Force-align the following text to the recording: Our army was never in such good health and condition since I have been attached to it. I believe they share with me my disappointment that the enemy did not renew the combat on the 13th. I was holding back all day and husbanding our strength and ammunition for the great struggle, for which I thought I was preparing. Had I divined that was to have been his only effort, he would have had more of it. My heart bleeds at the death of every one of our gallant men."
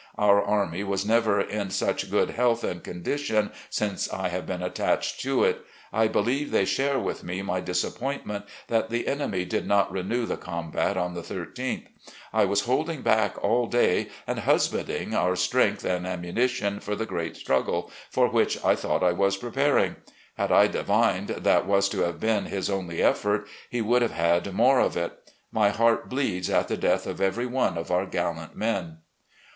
Our 0.17 0.41
army 0.41 0.83
was 0.83 1.05
never 1.05 1.39
in 1.39 1.69
such 1.69 2.09
good 2.09 2.31
health 2.31 2.63
and 2.63 2.83
condition 2.83 3.51
since 3.69 4.11
I 4.11 4.29
have 4.29 4.47
been 4.47 4.63
attached 4.63 5.19
to 5.21 5.43
it. 5.43 5.63
I 5.93 6.07
believe 6.07 6.49
they 6.49 6.65
share 6.65 6.97
with 6.97 7.23
me 7.23 7.43
my 7.43 7.59
disappointment 7.61 8.45
that 8.67 8.89
the 8.89 9.07
enemy 9.07 9.45
did 9.45 9.67
not 9.67 9.91
renew 9.91 10.25
the 10.25 10.37
combat 10.37 10.97
on 10.97 11.13
the 11.13 11.21
13th. 11.21 11.83
I 12.33 12.45
was 12.45 12.61
holding 12.61 13.03
back 13.03 13.37
all 13.43 13.67
day 13.67 14.07
and 14.25 14.39
husbanding 14.39 15.13
our 15.13 15.35
strength 15.35 15.85
and 15.85 16.07
ammunition 16.07 16.79
for 16.79 16.95
the 16.95 17.05
great 17.05 17.35
struggle, 17.35 17.91
for 18.09 18.27
which 18.27 18.57
I 18.65 18.75
thought 18.75 19.03
I 19.03 19.11
was 19.11 19.37
preparing. 19.37 19.97
Had 20.35 20.51
I 20.51 20.65
divined 20.65 21.27
that 21.27 21.67
was 21.67 21.87
to 21.89 21.99
have 22.01 22.19
been 22.19 22.45
his 22.45 22.71
only 22.71 23.03
effort, 23.03 23.47
he 23.69 23.81
would 23.81 24.01
have 24.01 24.13
had 24.13 24.51
more 24.51 24.79
of 24.79 24.97
it. 24.97 25.29
My 25.51 25.69
heart 25.69 26.09
bleeds 26.09 26.49
at 26.49 26.69
the 26.69 26.75
death 26.75 27.05
of 27.05 27.21
every 27.21 27.45
one 27.45 27.77
of 27.77 27.91
our 27.91 28.07
gallant 28.07 28.55
men." 28.55 28.97